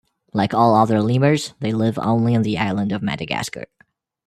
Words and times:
Like 0.33 0.55
all 0.55 0.73
other 0.73 0.99
lemurs, 0.99 1.53
they 1.59 1.71
live 1.73 1.99
only 1.99 2.35
on 2.35 2.41
the 2.41 2.57
island 2.57 2.91
of 2.91 3.03
Madagascar. 3.03 3.67